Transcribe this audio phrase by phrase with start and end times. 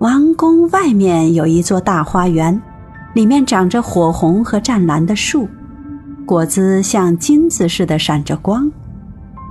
[0.00, 2.58] 王宫外面有一座大花园，
[3.12, 5.46] 里面长着火红和湛蓝的树，
[6.24, 8.72] 果子像金子似的闪着光，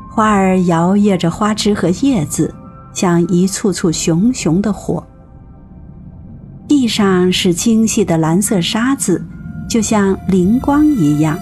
[0.09, 2.51] 花儿摇曳着花枝和叶子，
[2.95, 5.05] 像一簇簇熊熊的火。
[6.67, 9.23] 地上是精细的蓝色沙子，
[9.69, 11.37] 就像灵光一样。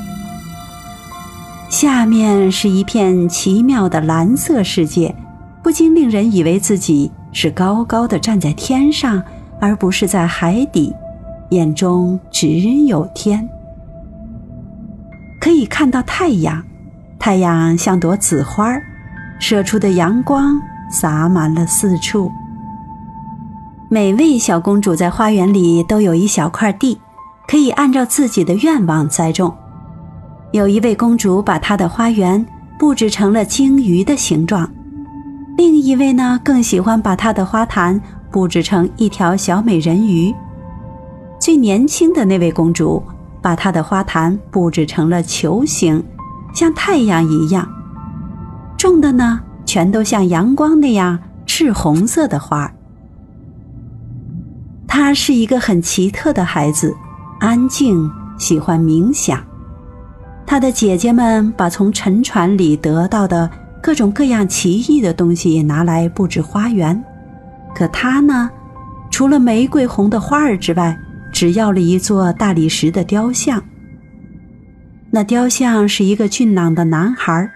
[1.69, 5.15] 下面是一片奇妙的蓝色世界，
[5.63, 9.21] 不禁令人以为自己是高高的站在天上，
[9.59, 10.93] 而不是在海底，
[11.49, 12.47] 眼中只
[12.85, 13.47] 有天。
[15.39, 16.63] 可以看到太阳，
[17.19, 18.75] 太阳像朵紫花，
[19.39, 20.59] 射出的阳光
[20.91, 22.32] 洒满了四处。
[23.89, 26.99] 每位小公主在花园里都有一小块地，
[27.47, 29.55] 可以按照自己的愿望栽种。
[30.51, 32.45] 有一位公主把她的花园
[32.80, 34.69] 布置成了鲸鱼的形状，
[35.58, 40.33] 另一位呢更喜欢把她的花坛布置成一条小美人鱼。
[41.39, 43.02] 最年轻的那位公主
[43.41, 46.03] 把她的花坛布置成了球形，
[46.53, 47.67] 像太阳一样。
[48.77, 52.71] 种的呢全都像阳光那样赤红色的花。
[54.88, 56.95] 她是一个很奇特的孩子，
[57.39, 59.44] 安静，喜欢冥想。
[60.45, 63.49] 他的姐姐们把从沉船里得到的
[63.88, 67.02] 各种各样奇异的东西拿来布置花园，
[67.73, 68.49] 可他呢，
[69.09, 70.99] 除了玫瑰红的花儿之外，
[71.31, 73.63] 只要了一座大理石的雕像。
[75.09, 77.49] 那雕像是一个俊朗的男孩，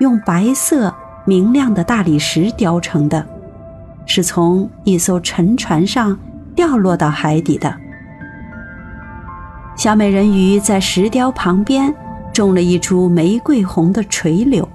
[0.00, 3.26] 用白色明亮的大理石雕成的，
[4.04, 6.14] 是从一艘沉船上
[6.54, 7.74] 掉落到海底的。
[9.76, 11.94] 小美人鱼在石雕旁边。
[12.34, 14.66] 种了一株玫瑰红的垂柳，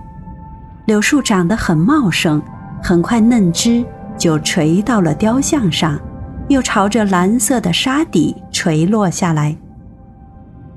[0.85, 2.41] 柳树长得很茂盛，
[2.81, 3.83] 很快嫩枝
[4.17, 5.99] 就垂到了雕像上，
[6.47, 9.55] 又朝着蓝色的沙底垂落下来。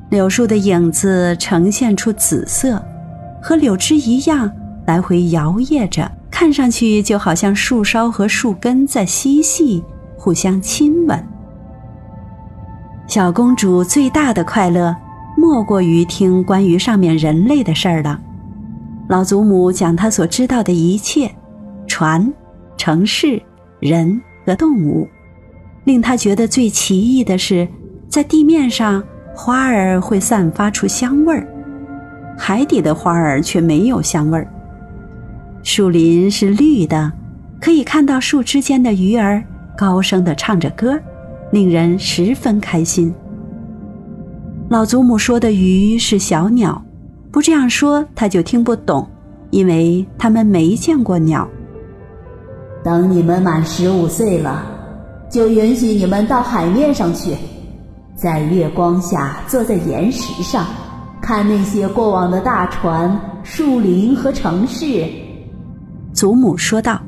[0.08, 2.82] 柳树的影子呈现出紫色，
[3.42, 4.50] 和柳枝一样
[4.86, 9.84] 来回摇曳着，看上去就好像树梢和树根在嬉戏，
[10.16, 11.22] 互相亲吻。
[13.06, 14.96] 小公主最大的快乐。
[15.36, 18.20] 莫过于听关于上面人类的事儿了。
[19.08, 21.30] 老祖母讲他所知道的一切，
[21.86, 22.30] 船、
[22.76, 23.40] 城市、
[23.80, 25.08] 人和动物。
[25.84, 27.66] 令他觉得最奇异的是，
[28.06, 29.02] 在地面上
[29.34, 31.48] 花儿会散发出香味儿，
[32.36, 34.46] 海底的花儿却没有香味儿。
[35.62, 37.10] 树林是绿的，
[37.58, 39.42] 可以看到树之间的鱼儿
[39.74, 41.00] 高声地唱着歌，
[41.50, 43.14] 令人十分开心。
[44.68, 46.84] 老祖母说的鱼是小鸟，
[47.38, 49.08] 不这样说他就听不懂，
[49.50, 51.48] 因为他们没见过鸟。
[52.82, 54.66] 等你们满十五岁了，
[55.30, 57.36] 就允许你们到海面上去，
[58.16, 60.66] 在月光下坐在岩石上，
[61.22, 65.08] 看那些过往的大船、树林和城市。
[66.12, 67.00] 祖母说道。